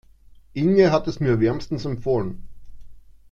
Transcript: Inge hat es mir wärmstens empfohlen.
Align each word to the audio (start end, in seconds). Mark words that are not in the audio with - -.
Inge 0.53 0.91
hat 0.91 1.07
es 1.07 1.19
mir 1.19 1.39
wärmstens 1.39 1.85
empfohlen. 1.85 2.33